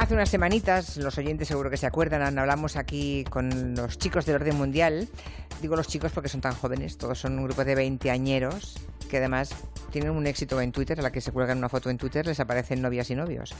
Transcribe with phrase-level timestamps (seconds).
[0.00, 4.36] Hace unas semanitas, los oyentes seguro que se acuerdan, hablamos aquí con los chicos del
[4.36, 5.06] orden mundial.
[5.60, 8.76] Digo los chicos porque son tan jóvenes, todos son un grupo de veinteañeros
[9.10, 9.54] que además
[9.90, 12.38] tienen un éxito en Twitter, a la que se cuelgan una foto en Twitter les
[12.38, 13.54] aparecen novias y novios.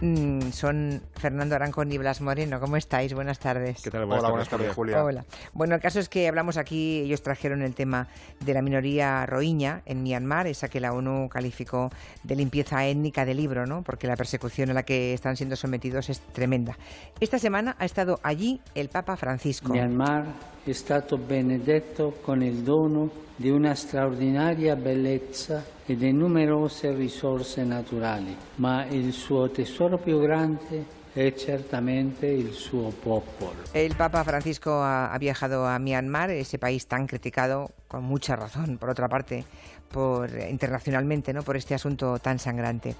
[0.00, 2.60] Mm, son Fernando Arancón y Blas Moreno.
[2.60, 3.14] ¿Cómo estáis?
[3.14, 3.80] Buenas tardes.
[3.82, 4.04] ¿Qué tal?
[4.04, 5.02] Buenas Hola, buenas tardes, Julia.
[5.02, 5.24] Hola.
[5.52, 8.08] Bueno, el caso es que hablamos aquí, ellos trajeron el tema
[8.40, 11.90] de la minoría rohingya en Myanmar, esa que la ONU calificó
[12.22, 13.82] de limpieza étnica del libro, ¿no?
[13.82, 16.76] Porque la persecución a la que están siendo sometidos es tremenda.
[17.20, 19.72] Esta semana ha estado allí el Papa Francisco.
[19.72, 20.26] Myanmar
[20.70, 28.36] è stato benedetto con il dono di una straordinaria bellezza e di numerose risorse naturali,
[28.56, 33.56] ma il suo tesoro più grande es ciertamente el su popolo.
[33.74, 38.90] El Papa Francisco ha, viajado a Myanmar, ese país tan criticado, con mucha razón, por
[38.90, 39.44] otra parte,
[39.90, 41.42] por, internacionalmente, ¿no?
[41.42, 42.94] por este asunto tan sangrante.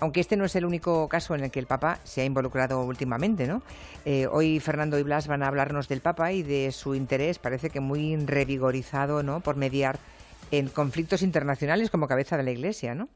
[0.00, 2.82] Aunque este no es el único caso en el que el Papa se ha involucrado
[2.82, 3.46] últimamente.
[3.46, 3.62] ¿no?
[4.04, 7.70] Eh, hoy Fernando y Blas van a hablarnos del Papa y de su interés, parece
[7.70, 9.40] que muy revigorizado ¿no?
[9.40, 9.98] por mediar
[10.58, 13.08] en conflictos internacionales como cabeza de la Iglesia, ¿no?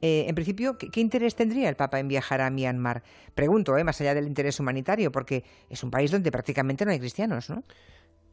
[0.00, 3.02] Eh, en principio, ¿qué, interés tendría el Papa en viajar a Myanmar?
[3.34, 3.84] Pregunto, ¿eh?
[3.84, 7.62] más allá del interés humanitario, porque es un país donde prácticamente no hay cristianos, ¿no?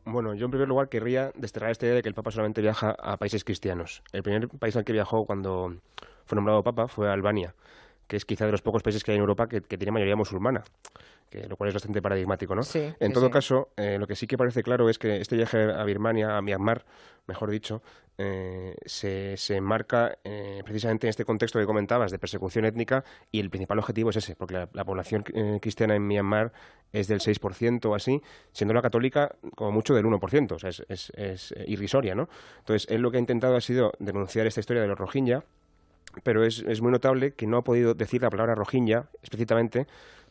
[0.05, 2.95] Bueno, yo en primer lugar querría desterrar esta idea de que el Papa solamente viaja
[2.97, 4.01] a países cristianos.
[4.13, 5.67] El primer país al que viajó cuando
[6.25, 7.53] fue nombrado Papa fue Albania,
[8.07, 10.15] que es quizá de los pocos países que hay en Europa que, que tiene mayoría
[10.15, 10.63] musulmana
[11.29, 12.63] que lo cual es bastante paradigmático, ¿no?
[12.63, 15.57] Sí, en todo caso, eh, lo que sí que parece claro es que este viaje
[15.73, 16.85] a Birmania, a Myanmar,
[17.27, 17.81] mejor dicho,
[18.17, 23.39] eh, se, se enmarca eh, precisamente en este contexto que comentabas de persecución étnica y
[23.39, 25.23] el principal objetivo es ese, porque la, población
[25.61, 26.51] cristiana en Myanmar
[26.91, 30.83] es del 6% o así, siendo la católica como mucho del 1%, o sea, es,
[30.87, 32.29] es, es irrisoria, ¿no?
[32.59, 35.43] Entonces, él lo que ha intentado ha sido denunciar esta historia de los Rohingya,
[36.23, 39.87] pero es, es muy notable que no ha podido decir la palabra Rohingya explícitamente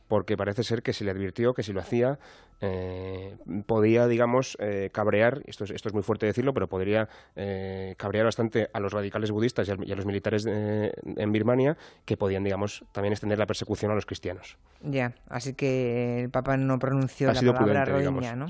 [0.08, 2.18] porque parece ser que se le advirtió que si lo hacía
[2.60, 7.94] eh, podía, digamos, eh, cabrear, esto es, esto es muy fuerte decirlo, pero podría eh,
[7.98, 12.84] cabrear bastante a los radicales budistas y a, los militares en Birmania, que podían, digamos,
[12.92, 14.56] también extender la persecución a los cristianos.
[14.80, 18.46] Ya, así que el Papa no pronunció la palabra rohingya, ¿no?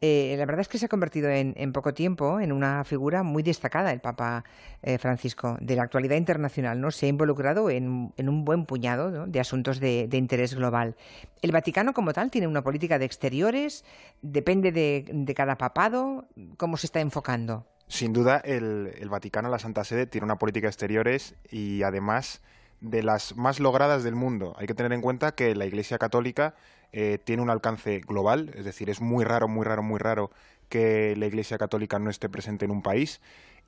[0.00, 3.42] Eh, la verdad es que se ha convertido en, poco tiempo en una figura muy
[3.42, 4.44] destacada el Papa
[4.82, 6.80] eh, Francisco de la actualidad internacional.
[6.80, 6.90] ¿no?
[6.90, 10.96] Se ha involucrado en, un buen puñado de asuntos de, interés global.
[11.42, 13.84] El Vaticano como tal tiene una política de exteriores,
[14.20, 16.26] depende de, cada papado,
[16.56, 17.66] ¿cómo se está enfocando?
[17.88, 22.42] Sin duda, el, el Vaticano, la Santa Sede, tiene una política de exteriores y además
[22.80, 24.54] de las más logradas del mundo.
[24.58, 26.54] Hay que tener en cuenta que la Iglesia Católica
[26.96, 30.30] eh, tiene un alcance global, es decir, es muy raro, muy raro, muy raro
[30.68, 33.20] que la Iglesia Católica no esté presente en un país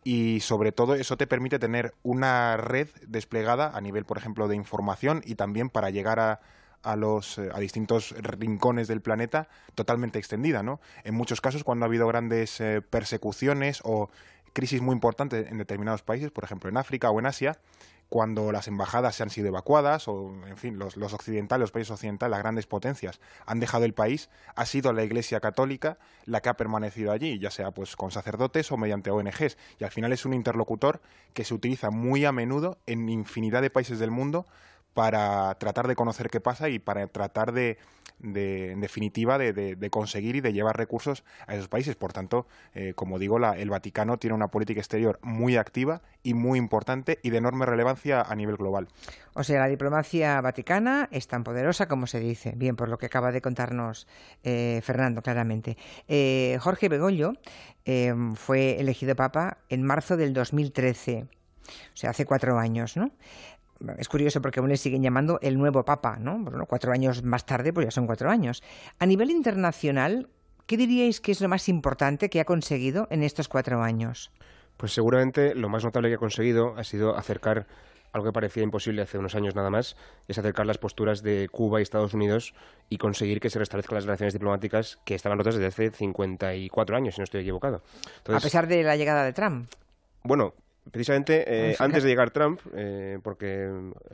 [0.04, 4.54] y sobre todo eso te permite tener una red desplegada a nivel, por ejemplo, de
[4.54, 6.40] información y también para llegar a,
[6.84, 10.80] a los eh, a distintos rincones del planeta totalmente extendida, ¿no?
[11.02, 14.08] En muchos casos cuando ha habido grandes eh, persecuciones o
[14.52, 17.58] crisis muy importantes en determinados países, por ejemplo en África o en Asia,
[18.08, 22.30] cuando las embajadas se han sido evacuadas o, en fin, los, occidentales, los países occidentales,
[22.30, 26.54] las grandes potencias han dejado el país, ha sido la Iglesia Católica la que ha
[26.54, 29.56] permanecido allí, ya sea pues con sacerdotes o mediante ONGs.
[29.78, 31.00] Y al final es un interlocutor
[31.34, 34.46] que se utiliza muy a menudo en infinidad de países del mundo
[34.96, 37.76] para tratar de conocer qué pasa y para tratar de,
[38.22, 41.96] en definitiva, de, conseguir y de llevar recursos a esos países.
[41.96, 46.32] Por tanto, eh, como digo, la, el Vaticano tiene una política exterior muy activa y
[46.32, 48.88] muy importante y de enorme relevancia a nivel global.
[49.34, 52.54] O sea, la diplomacia vaticana es tan poderosa como se dice.
[52.56, 54.08] Bien, por lo que acaba de contarnos
[54.44, 55.76] eh, Fernando, claramente.
[56.08, 57.34] Eh, Jorge Begoglio
[58.34, 61.26] fue elegido papa en marzo del 2013.
[61.68, 63.10] O sea, hace cuatro años, ¿no?
[63.98, 66.38] Es curioso porque aún le siguen llamando el nuevo Papa, ¿no?
[66.38, 68.62] Bueno, cuatro años más tarde, pues ya son cuatro años.
[68.98, 70.28] A nivel internacional,
[70.66, 74.30] ¿qué diríais que es lo más importante que ha conseguido en estos cuatro años?
[74.76, 77.66] Pues seguramente lo más notable que ha conseguido ha sido acercar
[78.12, 81.80] algo que parecía imposible hace unos años nada más, es acercar las posturas de Cuba
[81.80, 82.54] y Estados Unidos
[82.88, 87.14] y conseguir que se restablezcan las relaciones diplomáticas que estaban rotas desde hace 54 años,
[87.14, 87.82] si no estoy equivocado.
[88.26, 89.68] a pesar de la llegada de Trump.
[90.22, 90.54] Bueno,
[90.90, 93.64] precisamente eh, antes de llegar Trump, eh, porque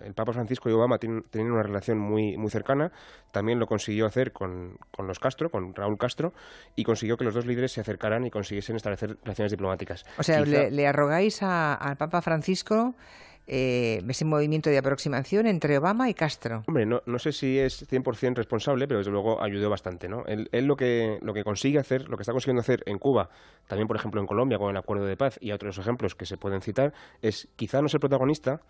[0.04, 2.92] el Papa Francisco y Obama tienen, una relación muy, muy cercana,
[3.30, 6.32] también lo consiguió hacer con, con, los Castro, con Raúl Castro,
[6.76, 10.04] y consiguió que los dos líderes se acercaran y consiguiesen establecer relaciones diplomáticas.
[10.18, 12.94] O sea, le, arrogáis al Papa Francisco
[13.54, 16.64] eh, ese movimiento de aproximación entre Obama y Castro.
[16.66, 20.08] Hombre, no, sé si es 100% responsable, pero desde luego ayudó bastante.
[20.08, 20.24] ¿no?
[20.26, 23.28] Él, lo, que, lo que consigue hacer, lo que está consiguiendo hacer en Cuba,
[23.66, 26.38] también por ejemplo en Colombia con el acuerdo de paz y otros ejemplos que se
[26.38, 28.62] pueden citar, es quizá no ser protagonista,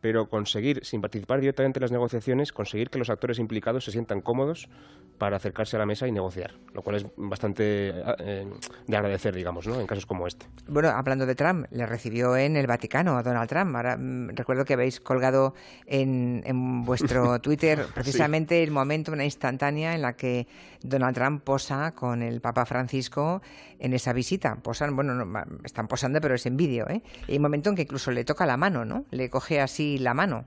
[0.00, 4.20] pero conseguir, sin participar directamente en las negociaciones, conseguir que los actores implicados se sientan
[4.20, 4.68] cómodos
[5.18, 8.46] para acercarse a la mesa y negociar, lo cual es bastante eh,
[8.86, 9.80] de agradecer, digamos, ¿no?
[9.80, 10.46] en casos como este.
[10.66, 13.74] Bueno, hablando de Trump, le recibió en el Vaticano a Donald Trump.
[13.76, 15.54] Ahora mm, recuerdo que habéis colgado
[15.86, 16.42] en,
[16.84, 20.48] vuestro Twitter precisamente el momento, una instantánea en la que
[20.82, 23.40] Donald Trump posa con el Papa Francisco
[23.78, 24.56] en esa visita.
[24.56, 27.02] Posan, bueno, no, están posando, pero es en vídeo, ¿eh?
[27.28, 29.04] Y hay un momento en que incluso le toca la mano, ¿no?
[29.10, 30.44] Le coge así la mano.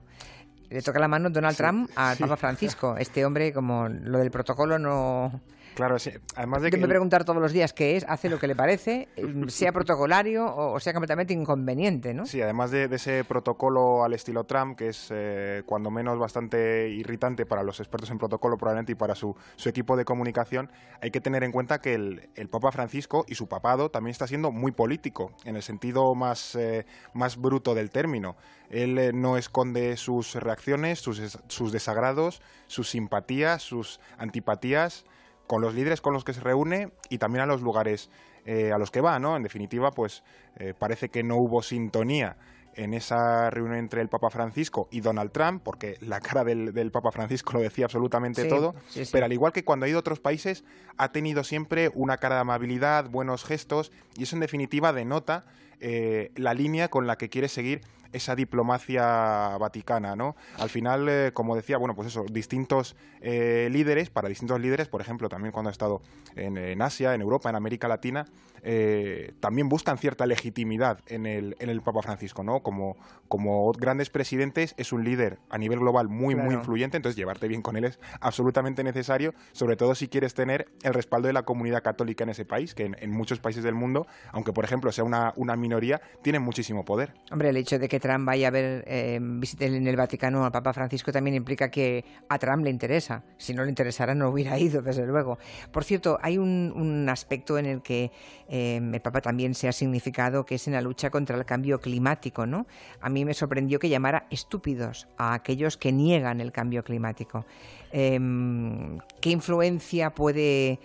[0.70, 2.96] Le toca la mano Donald Trump al Papa Francisco.
[2.96, 5.40] Este hombre, como lo del protocolo no
[5.78, 6.10] Claro, sí.
[6.34, 6.76] Además de que...
[6.76, 9.06] me preguntar todos los días qué es, hace lo que le parece,
[9.46, 12.26] sea protocolario o, sea completamente inconveniente, ¿no?
[12.26, 17.46] Sí, además de, ese protocolo al estilo Trump, que es eh, cuando menos bastante irritante
[17.46, 19.36] para los expertos en protocolo probablemente y para su,
[19.66, 20.68] equipo de comunicación,
[21.00, 24.50] hay que tener en cuenta que el, Papa Francisco y su papado también está siendo
[24.50, 28.34] muy político, en el sentido más, eh, más bruto del término.
[28.68, 35.04] Él eh, no esconde sus reacciones, sus, sus desagrados, sus simpatías, sus antipatías
[35.48, 38.10] con los líderes con los que se reúne y también a los lugares
[38.44, 39.36] eh, a los que va, ¿no?
[39.36, 40.22] En definitiva, pues
[40.56, 42.36] eh, parece que no hubo sintonía
[42.74, 47.10] en esa reunión entre el Papa Francisco y Donald Trump, porque la cara del, Papa
[47.10, 48.74] Francisco lo decía absolutamente todo,
[49.10, 50.64] pero al igual que cuando ha ido a otros países,
[50.96, 55.44] ha tenido siempre una cara de amabilidad, buenos gestos, y eso en definitiva denota
[55.80, 57.80] eh, la línea con la que quiere seguir
[58.12, 60.36] esa diplomacia vaticana, ¿no?
[60.58, 65.00] Al final, eh, como decía, bueno, pues eso, distintos eh, líderes, para distintos líderes, por
[65.00, 66.00] ejemplo, también cuando ha estado
[66.36, 68.26] en, Asia, en Europa, en América Latina,
[68.62, 72.60] eh, también buscan cierta legitimidad en el, en el Papa Francisco, ¿no?
[72.60, 72.96] Como,
[73.28, 77.62] como grandes presidentes, es un líder a nivel global muy, muy influyente, entonces llevarte bien
[77.62, 81.82] con él es absolutamente necesario, sobre todo si quieres tener el respaldo de la comunidad
[81.82, 85.32] católica en ese país, que en, muchos países del mundo, aunque por ejemplo sea una,
[85.36, 87.14] una minoría, tiene muchísimo poder.
[87.32, 90.72] Hombre, el hecho de Trump vaya a ver, eh, visite en el Vaticano al Papa
[90.72, 93.24] Francisco también implica que a Trump le interesa.
[93.36, 95.38] Si no le interesara, no hubiera ido, desde luego.
[95.72, 98.10] Por cierto, hay un, aspecto en el que
[98.48, 101.80] eh, el Papa también se ha significado, que es en la lucha contra el cambio
[101.80, 102.46] climático.
[102.46, 102.66] ¿no?
[103.00, 107.46] A mí me sorprendió que llamara estúpidos a aquellos que niegan el cambio climático.
[107.92, 110.80] Em, ¿Qué influencia puede,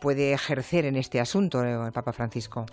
[0.00, 2.66] puede ejercer en este asunto el Papa Francisco?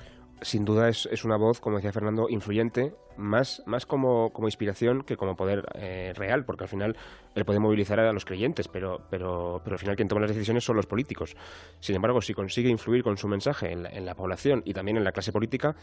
[0.43, 5.03] sin duda es, es, una voz, como decía Fernando, influyente, más, más como, como inspiración
[5.03, 6.97] que como poder eh, real, porque al final
[7.35, 10.63] él puede movilizar a los creyentes, pero, pero, pero al final quien toma las decisiones
[10.63, 11.35] son los políticos.
[11.79, 15.11] Sin embargo, si consigue influir con su mensaje en la, población y también en la
[15.11, 15.75] clase política,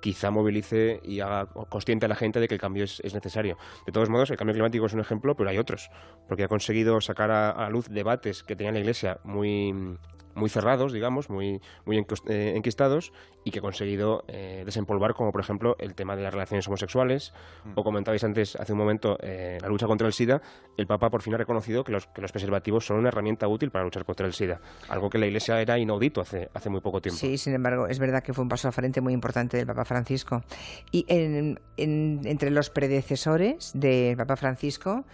[0.00, 3.56] quizá movilice y haga consciente a la gente de que el cambio es, necesario.
[3.86, 5.90] De todos modos, el cambio climático es un ejemplo, pero hay otros,
[6.28, 9.98] porque ha conseguido sacar a, a luz debates que tenía la Iglesia muy
[10.38, 13.12] muy cerrados, digamos, muy, muy eh, enquistados
[13.44, 16.77] y que ha conseguido eh, desempolvar, como por ejemplo el tema de las relaciones homosexuales,
[16.86, 17.72] mm.
[17.74, 20.40] o comentabais antes, hace un momento, eh, la lucha contra el SIDA,
[20.76, 23.70] el Papa por fin ha reconocido que los, que los preservativos son una herramienta útil
[23.70, 27.00] para luchar contra el SIDA, algo que la Iglesia era inaudito hace, hace muy poco
[27.00, 27.18] tiempo.
[27.18, 29.84] Sí, sin embargo, es verdad que fue un paso a frente muy importante del Papa
[29.84, 30.42] Francisco.
[30.90, 35.04] Y entre los predecesores del Papa Francisco,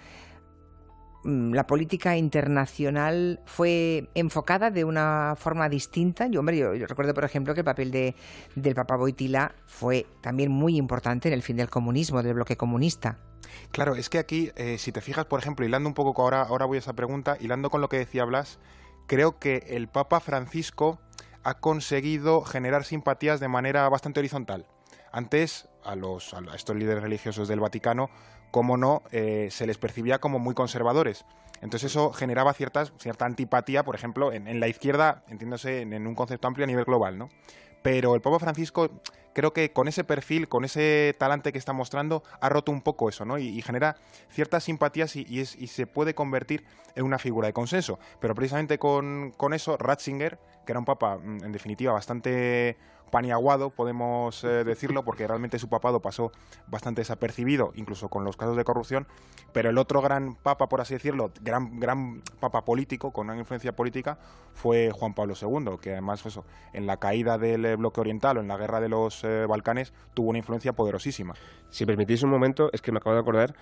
[1.24, 6.26] la política internacional fue enfocada de una forma distinta.
[6.26, 8.14] Yo, hombre, yo, recuerdo, por ejemplo, que el papel de,
[8.54, 13.18] del Papa Boitila fue también muy importante en el fin del comunismo, del bloque comunista.
[13.70, 16.66] Claro, es que aquí, eh, si te fijas, por ejemplo, hilando un poco, ahora, ahora
[16.66, 18.58] voy a esa pregunta, hilando con lo que decía Blas,
[19.06, 21.00] creo que el Papa Francisco
[21.42, 24.66] ha conseguido generar simpatías de manera bastante horizontal.
[25.12, 28.10] Antes, a, los, a estos líderes religiosos del Vaticano,
[28.54, 31.24] como no, eh, se les percibía como muy conservadores.
[31.60, 36.46] Entonces eso generaba ciertas, cierta antipatía, por ejemplo, en, la izquierda, entiéndose en, un concepto
[36.46, 37.30] amplio a nivel global, ¿no?
[37.82, 38.90] Pero el Papa Francisco
[39.32, 43.08] creo que con ese perfil, con ese talante que está mostrando, ha roto un poco
[43.08, 43.38] eso, ¿no?
[43.38, 43.96] Y, genera
[44.30, 47.98] ciertas simpatías y, y, se puede convertir en una figura de consenso.
[48.20, 52.76] Pero precisamente con, con eso, Ratzinger, que era un papa, mm, en definitiva, bastante
[53.10, 56.32] paniaguado, podemos eh, decirlo, porque realmente su papado pasó
[56.66, 59.06] bastante desapercibido, incluso con los casos de corrupción,
[59.52, 63.74] pero el otro gran papa, por así decirlo, gran, gran papa político, con una influencia
[63.76, 64.18] política,
[64.52, 68.40] fue Juan Pablo II, que además eso, en la caída del eh, bloque oriental o
[68.40, 71.34] en la guerra de los eh, Balcanes tuvo una influencia poderosísima.
[71.70, 73.54] Si permitís un momento, es que me acabo de acordar,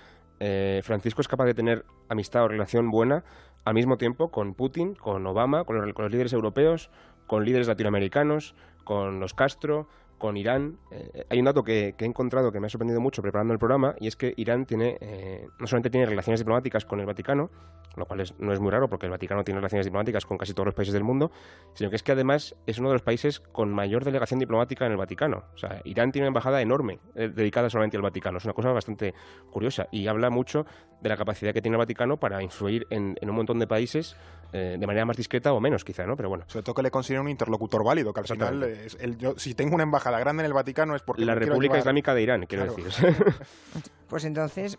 [0.83, 3.23] Francisco es capaz de tener amistad o relación buena
[3.65, 6.91] al mismo tiempo con Putin, con Obama, con los líderes europeos,
[7.27, 9.87] con líderes latinoamericanos, con los Castro,
[10.23, 13.53] con Irán, eh, hay un dato que, he encontrado que me ha sorprendido mucho preparando
[13.53, 17.07] el programa, y es que Irán tiene, eh, no solamente tiene relaciones diplomáticas con el
[17.07, 17.51] Vaticano,
[17.97, 20.67] lo cual no es muy raro porque el Vaticano tiene relaciones diplomáticas con casi todos
[20.67, 21.33] los países del mundo,
[21.75, 24.93] sino que es que además es uno de los países con mayor delegación diplomática en
[24.93, 25.43] el Vaticano.
[25.55, 28.39] O sea, Irán tiene una embajada enorme eh, dedicada solamente al Vaticano.
[28.39, 29.15] Es una cosa bastante
[29.51, 30.65] curiosa y habla mucho
[31.01, 34.17] de la capacidad que tiene el Vaticano para influir en, un montón de países
[34.53, 36.15] de manera más discreta o menos, quizá, ¿no?
[36.15, 36.45] Pero bueno.
[36.47, 39.75] Sobre todo que le considera un interlocutor válido, que al final, el, yo, si tengo
[39.75, 41.25] una embajada grande en el Vaticano es porque...
[41.25, 42.87] La República Islámica de Irán, quiero decir.
[44.09, 44.79] pues entonces,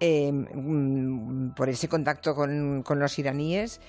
[0.00, 3.80] em, por ese contacto con, los iraníes,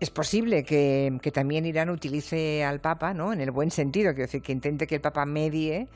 [0.00, 3.32] es posible que, también Irán utilice al Papa, ¿no?
[3.32, 5.88] En el buen sentido, quiero decir, que intente que el Papa medie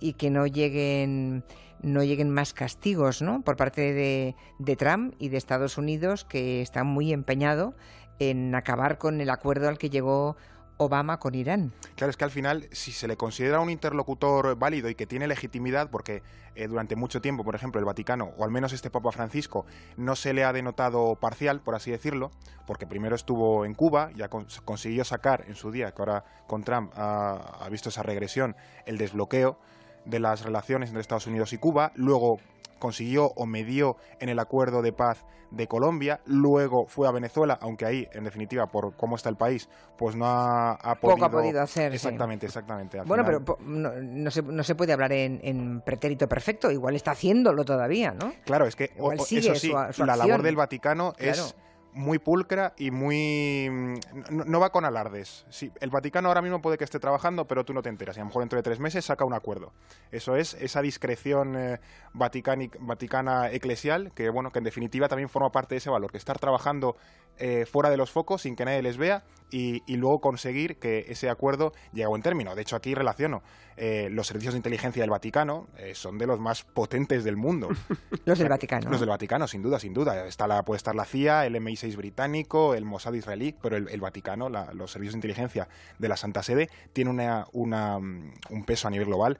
[0.00, 1.44] y que no lleguen
[1.82, 3.42] no lleguen más castigos, ¿no?
[3.42, 7.74] Por parte de, de Trump y de Estados Unidos, que está muy empeñado
[8.18, 10.36] en acabar con el acuerdo al que llegó
[10.76, 11.72] Obama con Irán.
[11.96, 15.26] Claro, es que al final, si se le considera un interlocutor válido y que tiene
[15.26, 16.22] legitimidad, porque
[16.54, 19.66] eh, durante mucho tiempo, por ejemplo, el Vaticano, o al menos este Papa Francisco,
[19.96, 22.30] no se le ha denotado parcial, por así decirlo,
[22.66, 26.92] porque primero estuvo en Cuba, ya consiguió sacar en su día, que ahora con Trump
[26.96, 29.58] ha visto esa regresión, el desbloqueo
[30.04, 32.38] de las relaciones entre Estados Unidos y Cuba, luego
[32.78, 37.86] consiguió o medió en el acuerdo de paz de Colombia, luego fue a Venezuela, aunque
[37.86, 41.16] ahí, en definitiva, por cómo está el país, pues no ha, podido...
[41.16, 41.94] Poco ha podido hacer.
[41.94, 43.00] Exactamente, exactamente.
[43.02, 48.12] bueno, pero no, se, no, se, puede hablar en, pretérito perfecto, igual está haciéndolo todavía,
[48.12, 48.32] ¿no?
[48.44, 48.90] Claro, es que
[49.30, 51.54] eso sí, la labor del Vaticano es
[51.94, 53.68] muy pulcra y muy...
[53.70, 53.94] Mm,
[54.46, 55.46] no, va con alardes.
[55.48, 58.16] Sí, el Vaticano ahora mismo puede que esté trabajando, pero tú no te enteras.
[58.16, 59.72] Y a lo mejor dentro de tres meses saca un acuerdo.
[60.10, 61.80] Eso es esa discreción eh,
[62.12, 66.38] vaticana eclesial, que bueno, que en definitiva también forma parte de ese valor, que estar
[66.38, 66.96] trabajando
[67.38, 71.30] eh, fuera de los focos sin que nadie les vea y, luego conseguir que ese
[71.30, 72.56] acuerdo llegue a buen término.
[72.56, 73.42] De hecho, aquí relaciono.
[73.76, 77.68] Eh, los servicios de inteligencia del Vaticano eh, son de los más potentes del mundo.
[78.24, 78.90] los del Vaticano.
[78.90, 80.26] Los del Vaticano, sin duda, sin duda.
[80.26, 84.48] Está la, puede estar la CIA, el MI6 británico, el Mossad israelí, pero el, Vaticano,
[84.48, 89.38] los servicios de inteligencia de la Santa Sede, tiene una, un peso a nivel global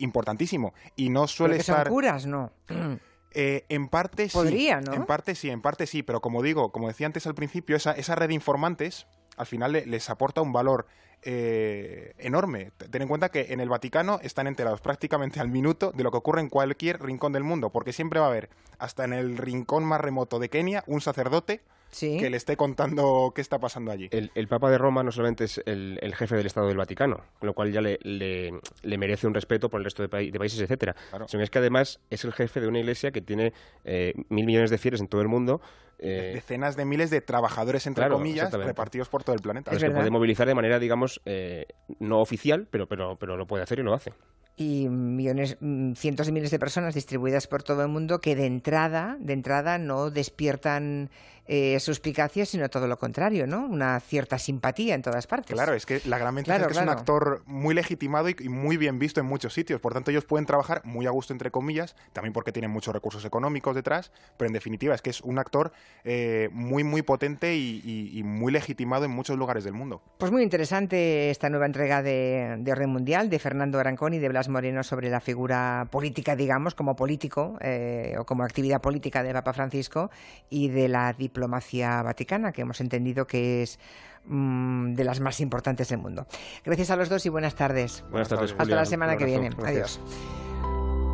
[0.00, 0.74] importantísimo.
[0.96, 1.86] Y no suele estar.
[1.86, 2.52] Son curas, ¿no?
[3.38, 4.38] Eh, en parte sí.
[4.68, 7.92] En parte sí, en parte sí, pero como digo, como decía antes al principio, esa,
[7.92, 10.86] esa red de informantes al final les aporta un valor
[11.20, 12.72] eh, enorme.
[12.90, 16.16] Ten en cuenta que en el Vaticano están enterados prácticamente al minuto de lo que
[16.16, 19.84] ocurre en cualquier rincón del mundo, porque siempre va a haber, hasta en el rincón
[19.84, 24.08] más remoto de Kenia, un sacerdote que le esté contando qué está pasando allí.
[24.10, 27.54] El, Papa de Roma no solamente es el, jefe del Estado del Vaticano, con lo
[27.54, 30.94] cual ya le, le, merece un respeto por el resto de, países, etcétera.
[31.26, 33.52] Sino es que además es el jefe de una iglesia que tiene
[33.84, 35.60] eh, mil millones de fieles en todo el mundo.
[35.98, 39.76] Eh, decenas de miles de trabajadores, entre comillas, repartidos por todo el planeta.
[39.78, 41.66] se puede movilizar de manera, digamos, eh,
[41.98, 44.12] no oficial, pero, pero, pero lo puede hacer y lo hace
[44.56, 48.46] y millones, mm, cientos de miles de personas distribuidas por todo el mundo que de
[48.46, 51.10] entrada, de entrada no despiertan
[51.48, 53.66] eh, suspicacias, sino todo lo contrario, ¿no?
[53.66, 55.54] Una cierta simpatía en todas partes.
[55.54, 58.76] Claro, es que la gran ventaja es que es un actor muy legitimado y, muy
[58.76, 59.80] bien visto en muchos sitios.
[59.80, 63.24] Por tanto, ellos pueden trabajar muy a gusto, entre comillas, también porque tienen muchos recursos
[63.24, 65.70] económicos detrás, pero en definitiva es que es un actor
[66.02, 70.02] eh, muy, muy potente y, muy legitimado en muchos lugares del mundo.
[70.18, 74.28] Pues muy interesante esta nueva entrega de, de Orden Mundial de Fernando Arancón y de
[74.28, 79.32] Blas Moreno sobre la figura política, digamos, como político eh, o como actividad política de
[79.32, 80.10] Papa Francisco
[80.50, 83.78] y de la diplomacia vaticana, que hemos entendido que es
[84.26, 86.26] mm, de las más importantes del mundo.
[86.64, 88.04] Gracias a los dos y buenas tardes.
[88.10, 88.54] Buenas tardes.
[88.58, 89.50] Hasta la semana que viene.
[89.64, 90.00] Adiós.